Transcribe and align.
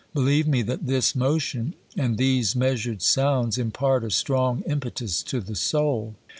Believe 0.15 0.47
me 0.47 0.63
that 0.63 0.87
this 0.87 1.15
motion 1.15 1.75
and 1.95 2.17
these 2.17 2.55
measured 2.55 3.03
sounds 3.03 3.59
impart 3.59 4.03
a 4.03 4.09
strong 4.09 4.63
impetus 4.65 5.21
to 5.21 5.39
the 5.41 5.53
soul 5.55 6.15